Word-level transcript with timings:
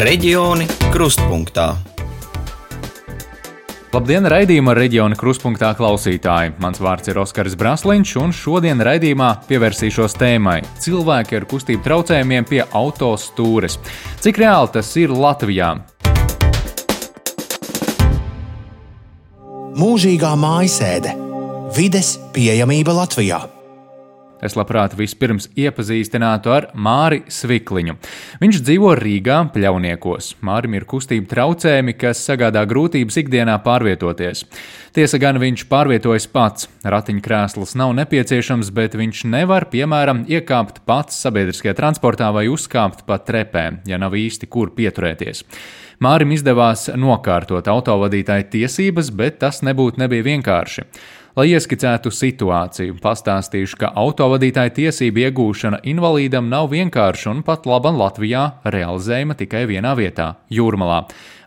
Reģioni 0.00 0.64
krustpunktā. 0.94 1.74
Labdien, 3.92 4.24
raidījuma 4.32 4.72
reģiona 4.72 5.18
kruspunktā 5.18 5.74
klausītāji! 5.76 6.54
Mans 6.56 6.80
vārds 6.80 7.12
ir 7.12 7.20
Oskars 7.20 7.52
Brasliņš, 7.60 8.14
un 8.22 8.32
šodien 8.32 8.80
raidījumā 8.80 9.28
pievērsīšos 9.44 10.16
tēmai- 10.16 10.62
cilvēki 10.86 11.36
ar 11.36 11.44
kustību 11.52 11.84
traucējumiem 11.84 12.48
pie 12.48 12.62
autostūres. 12.64 13.76
Cik 14.24 14.40
reāli 14.40 14.72
tas 14.72 14.96
ir 14.96 15.12
Latvijā? 15.12 15.84
Mūžīgā 19.76 20.32
mājasēde- 20.32 21.12
vides 21.76 22.16
pieejamība 22.32 22.96
Latvijā. 23.04 23.59
Es 24.44 24.56
labprāt 24.56 24.94
vispirms 24.98 25.48
iepazīstinātu 25.58 26.52
ar 26.54 26.68
Māri 26.74 27.22
Svikliņu. 27.30 27.96
Viņš 28.40 28.60
dzīvo 28.64 28.94
Rīgā, 28.98 29.40
Pļauniekos. 29.54 30.34
Mārim 30.46 30.78
ir 30.78 30.86
kustība 30.88 31.28
traucējumi, 31.34 31.96
kas 32.00 32.22
sagādā 32.24 32.62
grūtības 32.70 33.20
ikdienā 33.20 33.58
pārvietoties. 33.64 34.46
Tiesa 34.96 35.20
gan 35.22 35.38
viņš 35.42 35.66
pārvietojas 35.70 36.26
pats. 36.32 36.70
Ratiņkrēsls 36.82 37.76
nav 37.78 37.92
nepieciešams, 38.00 38.72
bet 38.74 38.96
viņš 38.98 39.26
nevar, 39.30 39.68
piemēram, 39.70 40.24
iekāpt 40.30 40.82
pats 40.88 41.20
sabiedriskajā 41.22 41.76
transportā 41.78 42.32
vai 42.34 42.48
uzkāpt 42.50 43.04
pa 43.06 43.20
trepēm, 43.22 43.82
ja 43.86 44.00
nav 44.00 44.16
īsti 44.18 44.48
kur 44.50 44.72
pieturēties. 44.74 45.44
Mārim 46.00 46.30
izdevās 46.32 46.86
nokārtot 46.96 47.66
autovadītāja 47.68 48.46
tiesības, 48.54 49.10
bet 49.12 49.36
tas 49.42 49.60
nebūtu 49.66 50.00
nebija 50.00 50.24
vienkārši. 50.30 50.86
Lai 51.40 51.46
ieskicētu 51.54 52.10
situāciju, 52.12 52.98
pastāstīšu, 53.00 53.78
ka 53.80 53.88
autovadītāja 53.96 54.74
tiesību 54.76 55.22
iegūšana 55.22 55.78
invalīdam 55.88 56.50
nav 56.52 56.66
vienkārša 56.68 57.30
un 57.30 57.40
pat 57.46 57.64
laba 57.70 57.88
Latvijā 57.96 58.42
realizējama 58.74 59.38
tikai 59.38 59.62
vienā 59.70 59.94
vietā- 59.96 60.26
Jūrmalā. 60.58 60.98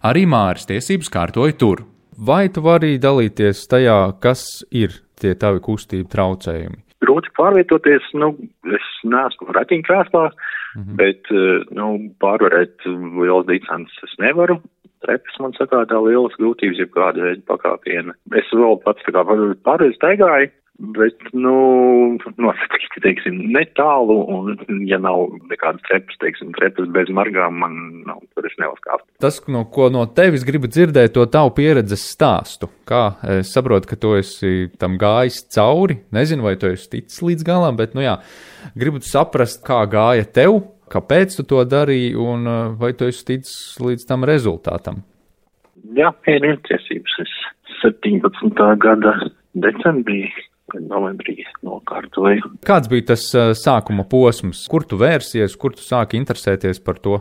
Arī 0.09 0.23
Māris 0.25 0.65
tiesības 0.65 1.13
kārtoja 1.13 1.53
tur. 1.59 1.83
Vai 2.17 2.47
tu 2.49 2.63
vari 2.65 2.97
dalīties 2.97 3.67
tajā, 3.69 4.19
kas 4.19 4.65
ir 4.71 4.97
tie 5.13 5.35
tavi 5.35 5.59
kustību 5.59 6.09
traucējumi? 6.09 6.79
grūti 7.03 7.29
pārvietoties. 7.37 8.01
Nu, 8.17 8.33
es 8.65 8.85
neesmu 9.03 9.53
ratiņkrēslā, 9.53 10.23
mm 10.31 10.81
-hmm. 10.81 10.95
bet 10.95 11.21
nu, 11.75 12.09
pārvarēt 12.23 12.81
liels 12.87 13.45
distances 13.45 14.03
es 14.03 14.17
nevaru 14.17 14.57
trepas 15.05 15.39
man 15.43 15.55
sagādā 15.59 15.99
lielas 16.03 16.35
grūtības, 16.39 16.81
ja 16.81 16.89
kāda 16.91 17.29
veida 17.29 17.45
pakāpiena. 17.51 18.17
Es 18.39 18.51
vēl 18.55 18.79
pats 18.83 19.05
tā 19.05 19.15
kā 19.15 19.25
pārreiz 19.67 19.97
staigāju, 19.99 20.51
bet, 20.97 21.21
nu, 21.37 21.53
nosacīti, 22.41 23.01
teiksim, 23.03 23.37
netālu, 23.53 24.15
un, 24.33 24.57
ja 24.89 24.97
nav 25.01 25.35
nekādas 25.51 25.83
trepas, 25.87 26.17
teiksim, 26.21 26.51
trepas 26.57 26.89
bez 26.95 27.11
margām, 27.13 27.59
man 27.61 27.77
nav, 28.07 28.23
tur 28.33 28.47
es 28.49 28.55
neuzkāptu. 28.61 29.07
Tas, 29.23 29.39
no 29.53 29.63
ko 29.73 29.89
no 29.93 30.05
tevis 30.17 30.45
gribu 30.47 30.69
dzirdēt, 30.71 31.13
to 31.15 31.25
tavu 31.31 31.53
pieredzes 31.59 32.07
stāstu. 32.15 32.71
Kā 32.89 33.03
es 33.37 33.53
saprotu, 33.53 33.91
ka 33.91 33.99
tu 33.99 34.15
esi 34.17 34.71
tam 34.81 34.97
gājis 35.01 35.43
cauri, 35.53 36.01
nezinu, 36.15 36.47
vai 36.47 36.57
tu 36.59 36.71
esi 36.73 36.89
ticis 36.97 37.21
līdz 37.23 37.47
galam, 37.47 37.79
bet, 37.79 37.95
nu 37.97 38.05
jā, 38.05 38.17
gribu 38.73 39.03
saprast, 39.05 39.61
kā 39.67 39.83
gāja 39.91 40.25
tev, 40.25 40.63
kāpēc 40.93 41.39
tu 41.39 41.47
to 41.49 41.63
darīji 41.65 42.13
un 42.19 42.47
uh, 42.47 42.61
vai 42.79 42.93
tu 42.97 43.09
esi 43.09 43.25
ticis 43.31 43.81
līdz 43.81 44.07
tam 44.09 44.25
rezultātam? 44.29 45.01
Jā, 45.97 46.13
ir 46.29 46.57
tiesības. 46.69 47.19
Es 47.25 47.35
17. 47.83 48.63
gada 48.81 49.17
decembrī 49.53 50.27
novembrī 50.79 51.43
nokārtoju. 51.65 52.55
Kāds 52.65 52.89
bija 52.91 53.11
tas 53.13 53.27
uh, 53.35 53.51
sākuma 53.57 54.05
posms? 54.09 54.65
Kur 54.71 54.87
tu 54.87 54.97
vērsies, 55.01 55.57
kur 55.59 55.75
tu 55.75 55.83
sāki 55.85 56.17
interesēties 56.21 56.81
par 56.83 57.01
to? 57.03 57.19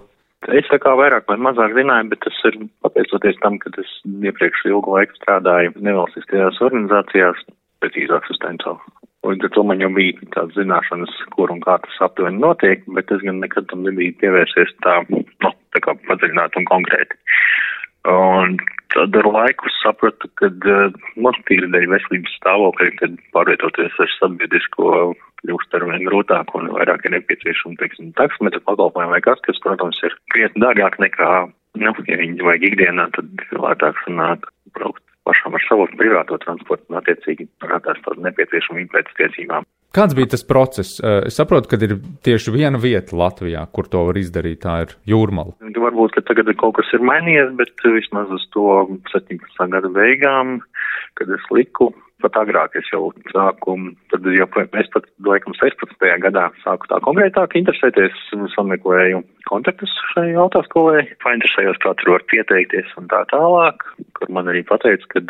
Es 0.50 0.66
tā 0.70 0.78
kā 0.82 0.94
vairāk 0.98 1.28
vai 1.30 1.38
mazāk 1.38 1.76
zināju, 1.76 2.08
bet 2.10 2.22
tas 2.24 2.38
ir 2.50 2.56
pateicoties 2.82 3.38
tam, 3.44 3.60
ka 3.62 3.70
es 3.78 3.90
iepriekš 4.10 4.64
ilgu 4.72 4.96
laiku 4.96 5.14
strādāju 5.20 5.76
nevalstiskajās 5.78 6.58
organizācijās, 6.66 7.44
precīzāk 7.82 8.26
Tenco 8.42 8.78
Līdz 9.22 9.46
ar 9.46 9.52
to 9.54 9.62
man 9.62 9.82
jau 9.82 9.88
bija 9.94 10.28
tādas 10.34 10.56
zināšanas, 10.58 11.12
kur 11.36 11.52
un 11.54 11.60
kā 11.62 11.76
tas 11.84 11.98
aptuveni 12.08 12.42
notiek, 12.42 12.82
bet 12.96 13.10
es 13.14 13.22
gan 13.22 13.38
nekad 13.42 13.68
tam 13.70 13.84
nebiju 13.86 14.16
pievērsies 14.18 14.72
tā, 14.82 14.96
nu, 15.14 15.22
tā 15.74 15.82
kā 15.84 15.94
padziļināt 16.08 16.58
un 16.58 16.66
konkrēti. 16.70 17.18
Un 18.10 18.56
tad 18.90 19.14
ar 19.20 19.28
laiku 19.30 19.70
sapratu, 19.76 20.26
ka 20.40 20.50
man 21.22 21.38
tīri 21.46 21.70
dēļ 21.70 21.86
veselības 21.94 22.34
stāvokļa, 22.40 22.88
kad 22.98 23.14
pārvietoties 23.36 24.00
ar 24.02 24.10
sabiedrisko 24.16 24.88
kļūst 25.42 25.78
ar 25.78 25.86
vien 25.90 26.04
grūtāk 26.08 26.50
un 26.58 26.72
vairāk 26.74 27.06
ir 27.06 27.14
nepieciešama, 27.16 27.78
teiksim, 27.78 28.10
taksometru 28.18 28.62
pakalpojumu 28.66 29.14
vai 29.14 29.22
kas, 29.22 29.38
kas, 29.46 29.62
protams, 29.62 30.02
ir 30.02 30.18
krietni 30.34 30.66
dārgāk 30.66 30.98
nekā, 31.02 31.30
nu, 31.78 31.94
ja 32.10 32.20
viņi 32.20 32.42
vajag 32.42 32.68
ikdienā, 32.72 33.08
tad 33.14 33.46
lētāk 33.54 34.02
sanāk 34.02 34.50
braukt 34.74 35.02
pašam 35.28 35.54
ar 35.54 35.64
savu 35.68 35.86
privāto 35.98 36.38
transportu 36.42 36.90
un 36.90 36.98
attiecīgi 37.00 37.48
radās 37.68 38.00
tāda 38.04 38.28
nepieciešamība 38.28 38.98
pēc 38.98 39.14
tiesībām. 39.20 39.68
Kāds 39.92 40.16
bija 40.16 40.30
tas 40.32 40.44
process? 40.48 41.00
Eh, 41.00 41.28
es 41.28 41.36
saprotu, 41.36 41.68
ka 41.68 41.76
ir 41.84 41.98
tieši 42.24 42.54
viena 42.54 42.80
vieta 42.80 43.16
Latvijā, 43.18 43.66
kur 43.76 43.90
to 43.92 44.06
var 44.08 44.16
izdarīt, 44.16 44.62
tā 44.64 44.78
ir 44.86 44.94
jūrmala. 45.12 45.52
Varbūt, 45.60 46.14
ka 46.16 46.24
tagad 46.30 46.48
kaut 46.56 46.78
kas 46.78 46.88
ir 46.96 47.04
mainījies, 47.04 47.52
bet 47.58 47.84
vismaz 47.84 48.32
uz 48.32 48.46
to 48.56 48.64
17. 49.12 49.68
gada 49.74 49.90
beigām, 49.92 50.60
kad 51.20 51.28
es 51.36 51.44
liku 51.52 51.90
pat 52.22 52.38
agrāk 52.40 52.76
es 52.78 52.88
jau 52.92 53.10
sāku, 53.32 53.76
tad 54.12 54.26
jau 54.36 54.48
es 54.80 54.88
pat, 54.94 55.06
laikam, 55.26 55.56
16. 55.58 56.08
gadā 56.24 56.48
sāku 56.62 56.88
tā 56.90 57.00
konkrētāk 57.04 57.56
interesēties, 57.60 58.16
sameklēju 58.54 59.22
kontaktus 59.50 59.92
šai 60.12 60.32
autoskolai, 60.40 61.04
painteresējos, 61.24 61.80
kā 61.82 61.94
tur 62.00 62.16
var 62.16 62.26
pieteikties 62.32 62.90
un 63.00 63.08
tā 63.12 63.24
tālāk, 63.32 63.86
kur 64.18 64.34
man 64.34 64.50
arī 64.52 64.64
pateica, 64.68 65.08
ka 65.14 65.24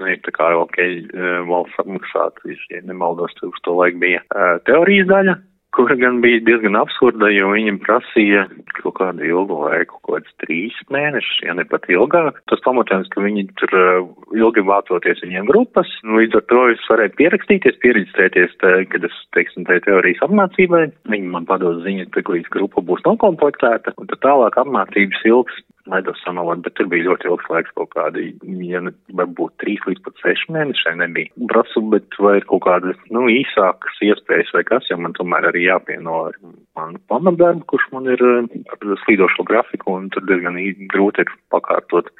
nu, 0.00 0.08
ir 0.08 0.20
tā 0.26 0.34
kā 0.36 0.50
ok, 0.56 0.78
eh, 0.80 1.38
valsts 1.48 1.82
apmaksāt, 1.82 2.42
ja 2.72 2.82
nemaldos, 2.88 3.36
uz 3.46 3.62
to 3.66 3.76
laiku 3.76 4.02
bija 4.02 4.22
eh, 4.24 4.56
teorijas 4.68 5.08
daļa, 5.10 5.36
kura 5.80 5.96
gan 5.96 6.18
bija 6.20 6.42
diezgan 6.44 6.76
absurda, 6.76 7.30
jo 7.32 7.48
viņam 7.54 7.78
prasīja 7.80 8.42
kaut 8.82 8.98
kādu 8.98 9.24
ilgu 9.24 9.56
laiku, 9.62 9.96
kaut 10.04 10.18
kāds 10.18 10.34
trīs 10.42 10.76
mēnešus, 10.92 11.38
ja 11.46 11.54
ne 11.56 11.64
pat 11.68 11.88
ilgāk. 11.88 12.42
Tas 12.52 12.60
pamatojums, 12.66 13.08
ka 13.14 13.24
viņi 13.24 13.46
tur 13.60 13.76
uh, 13.78 14.10
ilgi 14.36 14.64
vācoties 14.68 15.24
viņiem 15.24 15.48
grupas, 15.48 15.88
nu, 16.04 16.20
līdz 16.20 16.36
ar 16.36 16.44
to 16.52 16.66
es 16.74 16.84
varēju 16.92 17.16
pierakstīties, 17.22 17.80
pieregistrēties, 17.80 18.52
tā, 18.60 18.74
kad 18.92 19.08
es, 19.08 19.16
teiksim, 19.36 19.64
tai 19.68 19.80
teorijas 19.86 20.20
apmācībai. 20.28 20.84
Viņi 21.14 21.32
man 21.32 21.48
pados 21.48 21.80
ziņu, 21.86 22.10
ka 22.12 22.26
līdz 22.28 22.52
grupa 22.52 22.84
būs 22.84 23.04
nokomplektēta, 23.08 23.96
un 23.96 24.12
tad 24.12 24.20
tālāk 24.26 24.60
apmācības 24.60 25.24
ilgs 25.32 25.64
nedos 25.90 26.20
samalot, 26.24 26.62
bet 26.64 26.76
tur 26.78 26.88
bija 26.90 27.08
ļoti 27.08 27.30
ilgs 27.30 27.48
laiks, 27.52 27.72
kaut 27.78 27.92
kādi, 27.94 28.30
ja 28.66 28.82
ne, 28.84 28.92
varbūt 29.18 29.56
trīs 29.62 29.82
līdz 29.88 30.02
pat 30.06 30.20
seši 30.24 30.54
mēneši 30.56 30.96
nebija. 31.00 31.32
Prasu, 31.52 31.82
bet 31.92 32.18
vai 32.22 32.36
ir 32.40 32.46
kaut 32.50 32.64
kādas, 32.66 32.98
nu, 33.14 33.26
īsākas 33.32 34.02
iespējas 34.06 34.52
vai 34.56 34.64
kas, 34.68 34.90
jo 34.90 34.98
man 35.00 35.16
tomēr 35.18 35.50
arī 35.50 35.66
jāpieno 35.68 36.26
ar 36.30 36.38
manu 36.78 37.00
pamatdarbu, 37.12 37.66
kurš 37.70 37.88
man 37.94 38.10
ir 38.12 38.22
ar 38.26 38.94
slīdošo 39.04 39.46
grafiku, 39.48 39.98
un 39.98 40.10
tur 40.14 40.26
diezgan 40.28 40.58
grūti 40.92 41.26
ir 41.26 41.34
pakārtot 41.54 42.12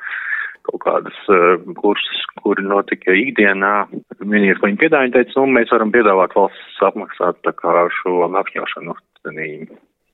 kaut 0.69 0.82
kādas 0.84 1.16
uh, 1.32 1.56
kursus, 1.81 2.25
kuri 2.44 2.66
notika 2.66 3.14
ikdienā. 3.16 3.75
Vienīgais, 4.20 4.60
ko 4.60 4.69
viņi 4.69 4.82
piedāvāja, 4.82 5.14
teica, 5.16 5.38
nu, 5.41 5.54
mēs 5.56 5.72
varam 5.72 5.92
piedāvāt 5.94 6.37
valsts 6.37 6.82
apmaksāt 6.91 7.41
tā 7.47 7.54
kā 7.56 7.87
šo 8.02 8.26
apņošanu 8.28 8.98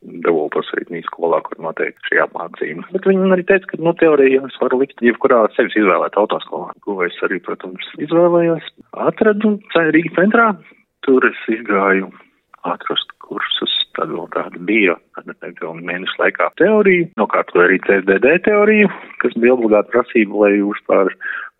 devultos 0.02 0.68
rītnī 0.76 1.02
skolā, 1.06 1.40
kur 1.46 1.60
notiek 1.62 1.96
šī 2.08 2.20
apmācība. 2.24 2.86
Bet 2.92 3.08
viņi 3.08 3.30
arī 3.36 3.46
teica, 3.48 3.70
ka, 3.72 3.80
nu, 3.82 3.94
teorija 4.00 4.44
es 4.48 4.58
varu 4.62 4.80
likt 4.82 5.02
jebkurā 5.04 5.44
sevis 5.56 5.76
izvēlēt 5.80 6.18
autoskolā, 6.20 6.74
ko 6.84 6.98
es 7.06 7.16
arī, 7.26 7.40
protams, 7.44 7.88
izvēlējos. 8.02 8.68
Atradu 9.06 9.56
Rīgas 9.76 10.16
centrā, 10.18 10.50
tur 11.06 11.26
es 11.28 11.42
izgāju 11.52 12.10
atrast 12.66 13.12
kursus, 13.22 13.74
tad 13.96 14.12
vēl 14.12 14.28
tāda 14.34 14.62
bija, 14.68 14.96
nepilnu 15.26 15.84
mēnešu 15.88 16.20
laikā 16.20 16.50
teorija, 16.60 17.08
nokārtoju 17.20 17.64
arī 17.64 17.78
CSDD 17.86 18.36
teoriju, 18.46 18.90
kas 19.22 19.36
bija 19.40 19.56
obligāta 19.56 19.92
prasība, 19.94 20.44
lai 20.44 20.52
vispār 20.60 21.12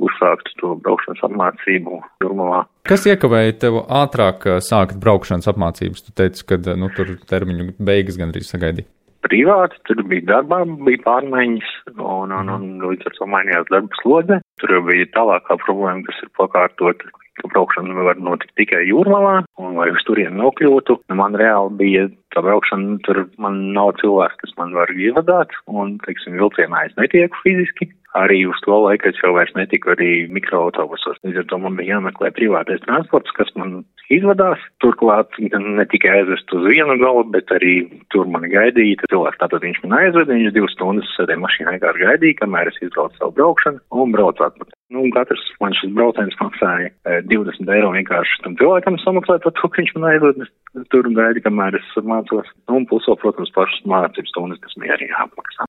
uzsāktu 0.07 0.57
to 0.61 0.75
braukšanas 0.85 1.25
apmācību 1.29 2.01
Jurmalā. 2.25 2.65
Kas 2.87 3.07
iekavēja 3.09 3.57
tev 3.65 3.81
ātrāk 3.85 4.45
sākt 4.65 5.01
braukšanas 5.03 5.49
apmācības? 5.53 6.05
Tu 6.07 6.15
teici, 6.21 6.45
ka 6.49 6.61
nu, 6.77 6.91
tur 6.97 7.17
termiņu 7.31 7.73
beigas 7.81 8.21
gandrīz 8.21 8.53
sagaidīja. 8.53 8.91
Privāti, 9.27 9.81
tur 9.89 10.05
bija 10.07 10.23
darbā, 10.29 10.61
bija 10.87 11.01
pārmaiņas, 11.03 11.71
un, 11.97 12.31
un, 12.37 12.51
un 12.53 12.67
līdz 12.85 13.09
ar 13.09 13.17
to 13.17 13.27
mainījās 13.33 13.71
darba 13.73 14.03
slodze. 14.03 14.39
Tur 14.63 14.75
jau 14.77 14.83
bija 14.87 15.09
tālākā 15.17 15.57
problēma, 15.65 16.05
kas 16.07 16.21
ir 16.23 16.31
pakārtot 16.39 17.03
ka 17.41 17.51
braukšana 17.53 18.07
var 18.09 18.21
notikt 18.23 18.55
tikai 18.61 18.85
jūrmalā, 18.89 19.43
un 19.61 19.77
lai 19.79 19.91
uz 19.95 20.05
turieni 20.09 20.39
nokļūtu, 20.41 21.01
man 21.19 21.37
reāli 21.39 21.75
bija 21.81 22.07
tā 22.35 22.43
braukšana, 22.45 22.99
tur 23.07 23.25
man 23.43 23.61
nav 23.77 23.95
cilvēks, 24.01 24.41
kas 24.43 24.57
man 24.61 24.75
var 24.77 24.93
ievadāt, 24.93 25.55
un, 25.67 25.97
teiksim, 26.05 26.37
vilcienā 26.41 26.87
es 26.89 26.97
netieku 27.01 27.41
fiziski. 27.45 27.91
Arī 28.17 28.43
uz 28.49 28.61
to 28.65 28.79
laiku 28.85 29.11
es 29.11 29.19
jau 29.23 29.33
vairs 29.37 29.53
netiku 29.59 29.93
arī 29.95 30.11
mikroautobusos. 30.33 31.21
Līdz 31.27 31.43
ar 31.43 31.51
to 31.51 31.59
man 31.63 31.77
bija 31.79 31.97
jāmeklē 31.97 32.33
privātais 32.37 32.83
transports, 32.87 33.35
kas 33.37 33.53
man 33.59 33.83
izvadās. 34.13 34.63
Turklāt 34.83 35.37
ne 35.41 35.87
tikai 35.91 36.21
aizvest 36.21 36.53
uz 36.57 36.67
vienu 36.71 36.97
galu, 37.01 37.25
bet 37.35 37.51
arī 37.55 37.75
tur 38.15 38.29
mani 38.31 38.51
gaidīja. 38.53 39.09
Cilvēks 39.13 39.41
tātad 39.43 39.65
viņš 39.67 39.83
man 39.85 39.99
aizveda, 40.01 40.33
viņš 40.33 40.55
divas 40.57 40.75
stundas 40.77 41.13
sēdēja 41.19 41.43
mašīnā 41.43 41.77
vienkārši 41.77 42.05
gaidīja, 42.07 42.41
kamēr 42.43 42.73
es 42.73 42.81
izbraucu 42.83 43.21
savu 43.21 43.37
braukšanu 43.39 43.83
un 44.03 44.15
braucu 44.15 44.47
atpakaļ. 44.49 44.75
Nu, 44.95 45.03
katrs 45.15 45.43
man 45.63 45.75
šis 45.75 45.95
brauciens 45.97 46.37
maksāja 46.39 46.93
20 47.33 47.73
eiro 47.75 47.91
vienkārši 47.97 48.45
tam 48.45 48.55
cilvēkam 48.61 49.01
samaksāt 49.03 49.43
par 49.43 49.57
to, 49.59 49.71
ka 49.71 49.83
viņš 49.83 49.97
man 49.97 50.11
aizveda 50.13 50.51
tur 50.95 51.09
un 51.11 51.17
gaida, 51.19 51.43
kamēr 51.43 51.81
es 51.81 51.97
mācos. 52.07 52.53
Nu, 52.69 52.81
un 52.81 52.87
plus, 52.91 53.09
protams, 53.23 53.51
pašas 53.57 53.83
mācības 53.91 54.31
stundas, 54.31 54.63
kas 54.63 54.79
man 54.79 54.95
arī 54.95 55.11
jāapmaksā. 55.11 55.67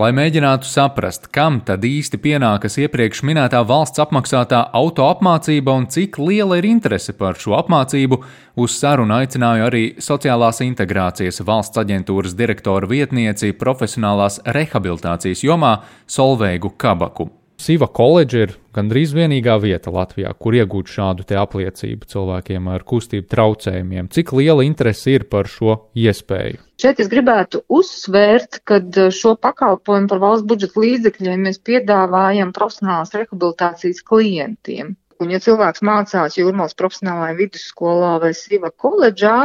Lai 0.00 0.08
mēģinātu 0.16 0.64
saprast, 0.64 1.26
kam 1.36 1.58
tad 1.68 1.82
īsti 1.84 2.16
pienākas 2.24 2.78
iepriekš 2.80 3.20
minētā 3.28 3.58
valsts 3.68 4.00
apmaksātā 4.00 4.62
auto 4.72 5.04
apmācība 5.04 5.74
un 5.76 5.84
cik 5.92 6.16
liela 6.16 6.56
ir 6.56 6.64
interese 6.70 7.12
par 7.18 7.36
šo 7.36 7.58
apmācību, 7.58 8.22
uz 8.56 8.78
sarunu 8.78 9.18
aicināju 9.18 9.66
arī 9.66 9.82
sociālās 10.00 10.62
integrācijas 10.64 11.44
valsts 11.44 11.84
aģentūras 11.84 12.38
direktora 12.40 12.88
vietnieci 12.88 13.52
profesionālās 13.52 14.40
rehabilitācijas 14.56 15.44
jomā 15.44 15.76
Solveigu 16.08 16.72
Kabaku. 16.72 17.28
Siva 17.62 17.86
koledža 17.86 18.40
ir 18.42 18.52
gandrīz 18.74 19.12
vienīgā 19.14 19.54
vieta 19.62 19.92
Latvijā, 19.94 20.32
kur 20.34 20.56
iegūt 20.58 20.88
šādu 20.90 21.26
apliecību 21.38 22.08
cilvēkiem 22.10 22.70
ar 22.72 22.82
kustību 22.82 23.28
traucējumiem. 23.30 24.08
Cik 24.10 24.32
liela 24.34 24.64
interese 24.66 25.14
ir 25.14 25.28
par 25.30 25.46
šo 25.50 25.76
iespēju? 25.94 26.58
Šeit 26.82 27.02
es 27.04 27.10
gribētu 27.12 27.60
uzsvērt, 27.70 28.58
ka 28.66 28.80
šo 29.14 29.36
pakalpojumu 29.38 30.10
par 30.10 30.22
valsts 30.24 30.48
budžeta 30.50 30.82
līdzekļiem 30.82 31.46
mēs 31.46 31.62
piedāvājam 31.62 32.50
profesionālās 32.56 33.14
rehabilitācijas 33.14 34.02
klientiem. 34.10 34.96
Un, 35.22 35.30
ja 35.30 35.38
cilvēks 35.38 35.84
mācās 35.86 36.34
Jūrmālas 36.40 36.74
profesionālajā 36.74 37.38
vidusskolā 37.38 38.16
vai 38.24 38.32
Siva 38.34 38.72
koledžā, 38.74 39.36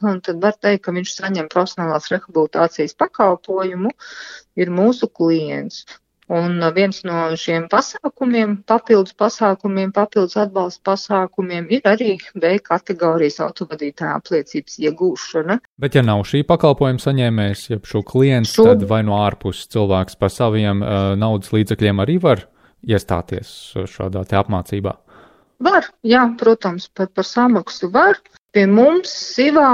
tad 0.00 0.40
var 0.40 0.56
teikt, 0.56 0.86
ka 0.86 0.96
viņš 0.96 1.12
saņem 1.18 1.52
profesionālās 1.52 2.08
rehabilitācijas 2.14 2.96
pakalpojumu, 3.04 3.92
ir 4.56 4.72
mūsu 4.80 5.12
klients. 5.12 5.84
Un 6.26 6.58
viens 6.74 6.96
no 7.06 7.20
šiem 7.38 7.68
pasākumiem, 7.70 8.56
papildus 8.66 9.14
pasākumiem, 9.14 9.92
papildus 9.94 10.34
atbalsta 10.42 10.82
pasākumiem 10.88 11.68
ir 11.70 11.86
arī 11.86 12.16
B 12.34 12.56
kategorijas 12.66 13.38
autovadītāja 13.44 14.16
apliecības 14.18 14.80
iegūšana. 14.82 15.60
Bet 15.78 15.94
ja 15.94 16.02
nav 16.02 16.24
šī 16.26 16.42
pakalpojuma 16.48 17.02
saņēmējs, 17.02 17.64
ja 17.70 17.78
šo 17.86 18.02
klients, 18.06 18.56
šo... 18.58 18.66
tad 18.72 18.82
vai 18.90 19.04
no 19.06 19.20
ārpuses 19.22 19.70
cilvēks 19.70 20.18
par 20.18 20.34
saviem 20.34 20.82
uh, 20.82 21.14
naudas 21.14 21.54
līdzekļiem 21.54 22.02
arī 22.02 22.18
var 22.26 22.48
iestāties 22.82 23.52
šādā 23.86 24.26
te 24.26 24.38
apmācībā? 24.40 24.96
Var, 25.62 25.86
jā, 26.04 26.26
protams, 26.36 26.90
pat 26.90 27.14
par 27.16 27.24
samaksu 27.24 27.88
var. 27.94 28.18
Pie 28.56 28.62
mums 28.64 29.10
SIVā 29.12 29.70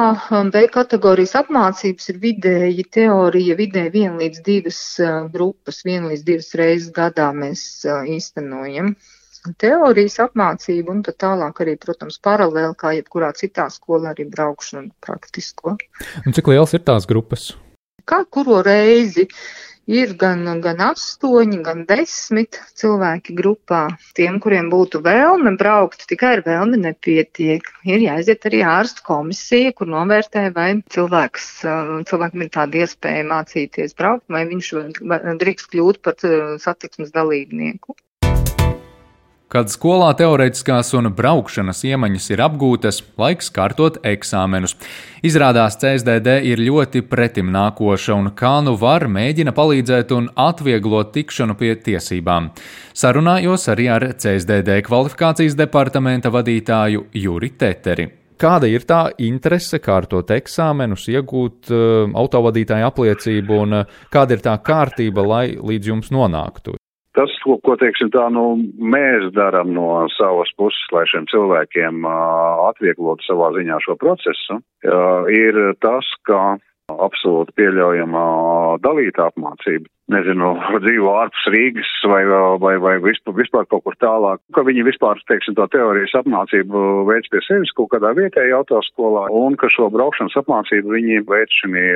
B 0.51 0.61
kategorijas 0.75 1.37
apmācības 1.39 2.09
ir 2.11 2.17
vidēji 2.19 2.85
teorija, 2.91 3.55
vidēji 3.55 3.93
viena 3.95 4.17
līdz 4.19 4.41
divas 4.43 4.79
grupas, 5.31 5.85
viena 5.87 6.09
līdz 6.11 6.25
divas 6.27 6.49
reizes 6.59 6.89
gadā 6.97 7.29
mēs 7.37 7.63
īstenojam 7.87 8.97
teorijas 9.63 10.19
apmācību 10.25 10.97
un 10.97 11.05
tad 11.07 11.21
tālāk 11.23 11.63
arī, 11.63 11.77
protams, 11.79 12.19
paralēli, 12.27 12.75
kā 12.83 12.97
jebkurā 12.97 13.31
citā 13.39 13.69
skolā, 13.71 14.17
arī 14.17 14.27
braukšanu 14.35 14.91
praktisko. 15.07 15.77
Un 16.27 16.35
cik 16.35 16.51
liels 16.51 16.75
ir 16.75 16.83
tās 16.83 17.07
grupas? 17.07 17.53
Kā 18.03 18.25
kuro 18.27 18.65
reizi? 18.67 19.29
Ir 19.91 20.13
gan, 20.15 20.45
gan 20.63 20.79
astoņi, 20.85 21.57
gan 21.67 21.81
desmit 21.89 22.59
cilvēki 22.79 23.35
grupā. 23.35 23.81
Tiem, 24.15 24.39
kuriem 24.45 24.69
būtu 24.71 25.01
vēlme 25.03 25.57
braukt, 25.59 26.05
tikai 26.07 26.37
ar 26.37 26.43
vēlmi 26.47 26.79
nepietiek. 26.85 27.67
Ir 27.91 28.05
jāiziet 28.05 28.47
arī 28.47 28.61
ārstu 28.63 29.03
komisija, 29.09 29.73
kur 29.75 29.91
novērtē, 29.91 30.45
vai 30.55 30.69
cilvēks, 30.95 31.49
cilvēkam 32.07 32.47
ir 32.47 32.53
tāda 32.55 32.85
iespēja 32.85 33.27
mācīties 33.35 33.99
braukt, 33.99 34.29
vai 34.31 34.45
viņš 34.53 34.73
drīkst 35.43 35.75
kļūt 35.75 36.03
par 36.07 36.23
satiksmes 36.63 37.11
dalībnieku. 37.11 37.99
Kad 39.53 39.69
skolā 39.69 40.15
teorētiskās 40.17 40.95
un 40.97 41.11
braukšanas 41.13 41.83
iemaņas 41.85 42.31
ir 42.33 42.41
apgūtas, 42.41 43.03
laiks 43.21 43.51
kārtot 43.53 43.99
eksāmenus. 44.09 44.73
Izrādās, 45.29 45.77
CSDD 45.77 46.39
ir 46.49 46.63
ļoti 46.65 47.03
pretimnākoša 47.11 48.17
un 48.17 48.31
kā 48.39 48.55
nu 48.65 48.73
var 48.81 49.05
mēģina 49.13 49.53
palīdzēt 49.53 50.15
un 50.17 50.31
atvieglot 50.41 51.13
tikšanu 51.13 51.59
pie 51.61 51.75
tiesībām. 51.85 52.49
Sarunājos 52.97 53.69
arī 53.69 53.91
ar 53.93 54.07
CSDD 54.17 54.79
kvalifikācijas 54.87 55.59
departamenta 55.61 56.33
vadītāju 56.33 57.11
Juri 57.21 57.53
Teteri. 57.53 58.09
Kāda 58.41 58.71
ir 58.73 58.87
tā 58.89 59.03
interese 59.21 59.83
kārtot 59.85 60.33
eksāmenus, 60.33 61.11
iegūt 61.13 61.69
uh, 61.69 62.09
autovadītāju 62.25 62.89
apliecību 62.89 63.61
un 63.67 63.83
uh, 63.83 64.01
kāda 64.09 64.39
ir 64.39 64.47
tā 64.49 64.57
kārtība, 64.65 65.29
lai 65.29 65.45
līdz 65.61 65.93
jums 65.93 66.11
nonāktu? 66.17 66.79
Tas, 67.13 67.33
ko, 67.45 67.59
ko 67.61 67.77
teiksim 67.77 68.09
tā, 68.13 68.25
nu, 68.33 68.57
mēs 68.81 69.29
darām 69.37 69.75
no 69.77 70.07
savas 70.15 70.49
puses, 70.57 70.81
lai 70.97 71.05
šiem 71.11 71.27
cilvēkiem 71.29 72.07
uh, 72.09 72.63
atvieglotu 72.71 73.27
savā 73.27 73.51
ziņā 73.53 73.81
šo 73.85 73.99
procesu, 74.01 74.57
uh, 74.57 75.29
ir 75.29 75.59
tas, 75.85 76.09
ka 76.25 76.57
absolūti 76.93 77.53
pieļaujama 77.57 78.23
dalīta 78.85 79.29
apmācība. 79.29 79.89
Nezinu, 80.13 80.55
dzīvo 80.85 81.13
ārpus 81.21 81.45
Rīgas 81.53 81.93
vai, 82.09 82.23
vai, 82.65 82.75
vai 82.83 82.97
vispār, 83.05 83.37
vispār 83.39 83.69
kaut 83.69 83.85
kur 83.85 83.97
tālāk, 84.01 84.41
ka 84.57 84.65
viņi 84.67 84.89
vispār, 84.89 85.21
teiksim, 85.29 85.57
to 85.59 85.69
teorijas 85.73 86.17
apmācību 86.23 87.05
veids 87.13 87.29
pie 87.33 87.45
sevis 87.47 87.77
kaut 87.77 87.93
kādā 87.93 88.15
vietējā 88.19 88.57
autoskolā 88.63 89.29
un 89.37 89.61
ka 89.61 89.69
šo 89.73 89.93
braukšanas 89.93 90.41
apmācību 90.43 90.97
viņi 90.97 91.23
veids 91.29 91.61
šī 91.61 91.87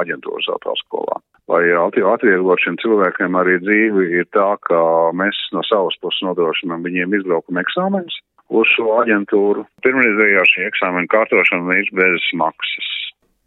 aģentūras 0.00 0.50
autoskolā. 0.56 1.20
Lai 1.52 1.64
atvieglot 1.76 2.62
šiem 2.64 2.78
cilvēkiem 2.80 3.34
arī 3.36 3.58
dzīvi, 3.60 4.04
ir 4.20 4.28
tā, 4.32 4.54
ka 4.64 4.78
mēs 5.12 5.36
no 5.52 5.60
savas 5.68 5.96
puses 6.00 6.24
nodrošinām 6.24 6.86
viņiem 6.86 7.18
izbraukuma 7.18 7.60
eksāmenus 7.66 8.16
uz 8.48 8.70
šo 8.72 8.94
aģentūru. 9.02 9.66
Pirmreizējā 9.84 10.44
šī 10.50 10.66
eksāmena 10.70 11.10
kārtošana 11.12 11.76
ir 11.80 11.90
bez 12.00 12.28
maksas. 12.40 12.93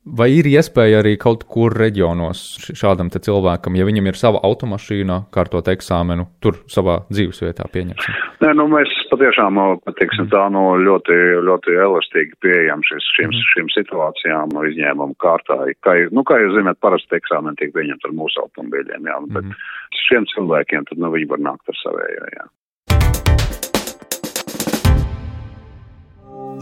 Vai 0.08 0.30
ir 0.38 0.48
iespēja 0.48 1.02
arī 1.02 1.18
kaut 1.20 1.44
kur 1.52 1.74
reģionos 1.76 2.72
šādam 2.78 3.10
cilvēkam, 3.12 3.76
ja 3.76 3.84
viņam 3.88 4.08
ir 4.08 4.16
sava 4.20 4.40
automašīna, 4.48 5.26
kārtot 5.36 5.68
eksāmenu, 5.68 6.28
tur 6.40 6.62
savā 6.72 7.02
dzīvesvietā 7.12 7.68
pieņemsim? 7.74 8.16
Nē, 8.44 8.54
nu 8.56 8.68
mēs 8.72 8.94
patiešām, 9.12 9.60
teiksim 10.00 10.30
tā, 10.32 10.46
nu 10.54 10.78
ļoti, 10.80 11.18
ļoti 11.48 11.76
elastīgi 11.84 12.38
pieejam 12.46 12.84
šis, 12.88 13.10
šim, 13.18 13.34
mm. 13.34 13.46
šīm 13.52 13.72
situācijām 13.76 14.56
no 14.56 14.64
izņēmuma 14.70 15.18
kārtā. 15.24 15.60
Kā, 15.84 15.98
nu, 16.16 16.24
kā 16.28 16.40
jūs 16.44 16.56
zināt, 16.56 16.80
parasti 16.84 17.20
eksāmeni 17.20 17.60
tiek 17.60 17.74
pieņemti 17.76 18.08
ar 18.08 18.16
mūsu 18.16 18.44
automobīļiem, 18.46 19.10
jā, 19.12 19.22
bet 19.34 19.44
mm. 19.50 19.64
šiem 20.08 20.30
cilvēkiem 20.36 20.88
tad, 20.88 21.02
nu, 21.04 21.12
viņi 21.18 21.32
var 21.34 21.44
nākt 21.52 21.74
ar 21.74 21.82
savējo, 21.84 22.30
jā. 22.38 22.48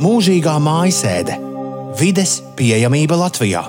Mūžīgā 0.02 0.58
mājasēde 0.60 1.55
Vides 1.96 2.42
pieejamība 2.60 3.16
Latvijā. 3.16 3.62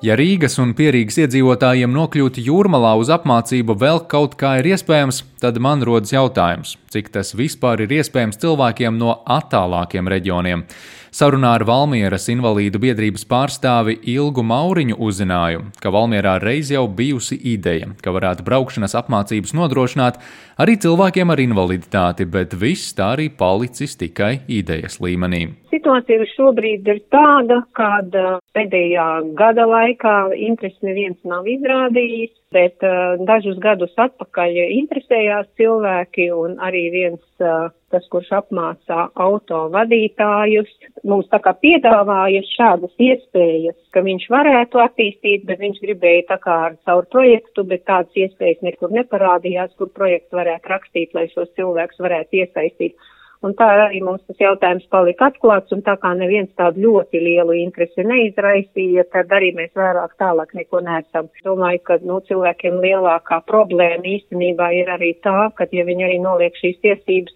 Ja 0.00 0.14
Rīgas 0.16 0.54
un 0.62 0.70
Pierīgas 0.72 1.18
iedzīvotājiem 1.20 1.92
nokļūt 1.92 2.38
jūrmalā 2.40 2.94
uz 2.96 3.10
apmācību 3.12 3.76
vēl 3.76 4.00
kaut 4.08 4.38
kā 4.40 4.54
ir 4.62 4.70
iespējams, 4.72 5.18
tad 5.42 5.60
man 5.60 5.84
rodas 5.84 6.14
jautājums, 6.14 6.78
cik 6.88 7.10
tas 7.12 7.34
vispār 7.36 7.84
ir 7.84 7.92
iespējams 7.98 8.40
cilvēkiem 8.40 8.96
no 8.96 9.18
attālākiem 9.28 10.08
reģioniem. 10.08 10.64
Sarunā 11.12 11.52
ar 11.58 11.66
Valmieras 11.68 12.30
invalīdu 12.32 12.80
biedrības 12.80 13.28
pārstāvi 13.28 13.98
Ilgu 14.14 14.40
Mauriņu 14.48 14.96
uzzināju, 14.96 15.66
ka 15.76 15.92
Valmierā 15.92 16.38
reiz 16.40 16.72
jau 16.72 16.86
bijusi 16.88 17.36
ideja, 17.52 17.90
ka 18.00 18.16
varētu 18.16 18.48
braukšanas 18.48 18.96
apmācības 19.02 19.52
nodrošināt 19.58 20.22
arī 20.56 20.80
cilvēkiem 20.80 21.36
ar 21.36 21.44
invaliditāti, 21.44 22.24
bet 22.24 22.56
viss 22.56 22.96
tā 22.96 23.12
arī 23.18 23.28
palicis 23.28 24.00
tikai 24.00 24.38
idejas 24.48 25.02
līmenī. 25.04 25.50
Situācija 25.72 26.26
šobrīd 26.34 26.88
ir 26.92 27.00
tāda, 27.14 27.62
kāda 27.78 28.36
pēdējā 28.56 29.08
gada 29.38 29.64
laikā 29.70 30.16
interesi 30.36 30.88
neviens 30.88 31.18
nav 31.24 31.48
izrādījis 31.48 32.34
bet 32.52 32.84
uh, 32.84 33.16
dažus 33.26 33.58
gadus 33.62 33.92
atpakaļ 34.00 34.58
interesējās 34.64 35.48
cilvēki 35.58 36.28
un 36.36 36.58
arī 36.62 36.82
viens, 36.94 37.22
uh, 37.40 37.70
tas, 37.92 38.04
kurš 38.12 38.30
apmācā 38.38 39.06
auto 39.20 39.64
vadītājus, 39.72 40.70
mums 41.08 41.28
tā 41.32 41.40
kā 41.44 41.54
piedāvāja 41.64 42.42
šādas 42.52 42.92
iespējas, 43.08 43.76
ka 43.92 44.04
viņš 44.04 44.28
varētu 44.32 44.80
attīstīt, 44.84 45.46
bet 45.48 45.60
viņš 45.64 45.80
gribēja 45.84 46.28
tā 46.32 46.38
kā 46.44 46.58
ar 46.68 46.78
savu 46.86 47.04
projektu, 47.12 47.66
bet 47.68 47.84
tādas 47.88 48.22
iespējas 48.24 48.62
nekur 48.68 48.94
neparādījās, 48.96 49.74
kur 49.78 49.92
projekts 49.92 50.32
varētu 50.40 50.72
rakstīt, 50.72 51.12
lai 51.16 51.28
šos 51.34 51.52
cilvēkus 51.58 52.00
varētu 52.06 52.44
iesaistīt. 52.44 52.96
Un 53.42 53.56
tā 53.58 53.66
arī 53.88 53.98
mums 54.06 54.22
tas 54.28 54.38
jautājums 54.38 54.84
palika 54.92 55.26
atklāts, 55.32 55.74
un 55.74 55.80
tā 55.82 55.96
kā 55.98 56.12
neviens 56.14 56.50
tādu 56.60 56.84
ļoti 56.84 57.22
lielu 57.24 57.56
interesi 57.58 58.04
neizraisīja, 58.06 59.04
tad 59.10 59.34
arī 59.34 59.50
mēs 59.56 59.72
vairāk 59.78 60.14
tālāk 60.22 60.54
neko 60.54 60.82
neesam. 60.86 61.30
Domāju, 61.42 61.82
ka 61.88 61.98
nu, 62.06 62.20
cilvēkiem 62.28 62.78
lielākā 62.84 63.40
problēma 63.50 64.06
īstenībā 64.14 64.70
ir 64.78 64.92
arī 64.94 65.16
tā, 65.26 65.50
ka 65.58 65.66
ja 65.74 65.86
viņi 65.88 66.06
arī 66.06 66.20
noliek 66.22 66.54
šīs 66.62 66.78
tiesības 66.86 67.34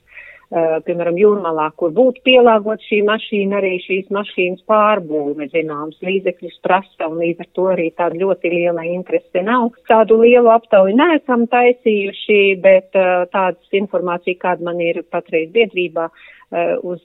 piemēram, 0.51 1.17
jūrmalā, 1.19 1.71
kur 1.81 1.91
būtu 1.95 2.23
pielāgot 2.27 2.83
šī 2.87 3.01
mašīna, 3.07 3.59
arī 3.59 3.73
šīs 3.83 4.13
mašīnas 4.15 4.63
pārbūve, 4.71 5.49
zināms, 5.51 5.99
līdzekļus 6.07 6.61
prasa, 6.63 7.09
un 7.09 7.19
līdz 7.23 7.43
ar 7.43 7.51
to 7.59 7.67
arī 7.73 7.89
tāda 7.99 8.21
ļoti 8.21 8.53
liela 8.53 8.85
interese 8.87 9.43
nav. 9.43 9.73
Tādu 9.91 10.21
lielu 10.23 10.53
aptauju 10.55 10.95
neesam 10.97 11.47
taisījuši, 11.51 12.41
bet 12.63 12.95
uh, 12.95 13.27
tādas 13.33 13.79
informācija, 13.81 14.39
kāda 14.43 14.71
man 14.71 14.81
ir 14.85 15.03
patreiz 15.11 15.51
biedrībā, 15.55 16.09
uh, 16.11 16.77
uz 16.87 17.03